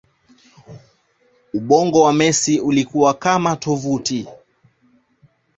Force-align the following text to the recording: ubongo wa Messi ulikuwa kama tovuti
ubongo 1.53 2.01
wa 2.01 2.13
Messi 2.13 2.59
ulikuwa 2.59 3.13
kama 3.13 3.55
tovuti 3.55 4.27